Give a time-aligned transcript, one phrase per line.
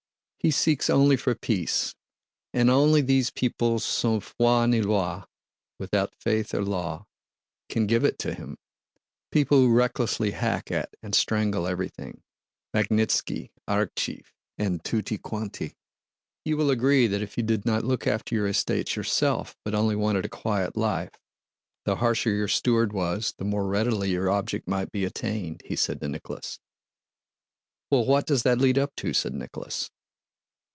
[0.43, 1.93] "He seeks only for peace,
[2.51, 5.21] and only these people sans foi ni loi
[5.79, 5.91] *
[7.69, 14.25] can give it him—people who recklessly hack at and strangle everything—Magnítski, Arakchéev,
[14.57, 15.75] and tutti quanti....
[16.43, 19.95] You will agree that if you did not look after your estates yourself but only
[19.95, 21.11] wanted a quiet life,
[21.85, 26.01] the harsher your steward was the more readily your object might be attained," he said
[26.01, 26.57] to Nicholas.
[27.15, 28.03] * Without faith or law.
[28.05, 29.91] "Well, what does that lead up to?" said Nicholas.